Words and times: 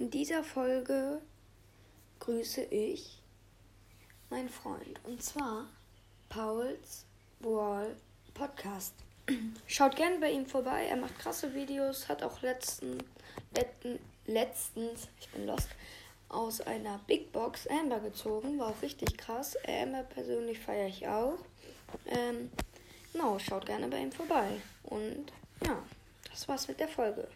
In 0.00 0.08
dieser 0.08 0.42
Folge 0.42 1.20
grüße 2.20 2.62
ich 2.62 3.20
meinen 4.30 4.48
Freund 4.48 4.98
und 5.04 5.22
zwar 5.22 5.66
Pauls 6.30 7.04
Wall 7.40 7.94
Podcast. 8.32 8.94
Schaut 9.66 9.96
gerne 9.96 10.18
bei 10.18 10.30
ihm 10.30 10.46
vorbei, 10.46 10.86
er 10.86 10.96
macht 10.96 11.18
krasse 11.18 11.54
Videos, 11.54 12.08
hat 12.08 12.22
auch 12.22 12.40
letzten, 12.40 12.96
letzten, 13.54 13.98
letztens, 14.24 15.08
ich 15.20 15.28
bin 15.28 15.46
lost, 15.46 15.68
aus 16.30 16.62
einer 16.62 16.98
Big 17.06 17.30
Box 17.30 17.66
Amber 17.66 18.00
gezogen, 18.00 18.58
war 18.58 18.68
auch 18.68 18.80
richtig 18.82 19.18
krass. 19.18 19.54
Amber 19.68 20.04
persönlich 20.04 20.60
feiere 20.60 20.88
ich 20.88 21.06
auch. 21.08 21.36
Ähm, 22.06 22.50
genau, 23.12 23.38
schaut 23.38 23.66
gerne 23.66 23.86
bei 23.88 23.98
ihm 23.98 24.12
vorbei. 24.12 24.62
Und 24.84 25.30
ja, 25.66 25.82
das 26.30 26.48
war's 26.48 26.68
mit 26.68 26.80
der 26.80 26.88
Folge. 26.88 27.28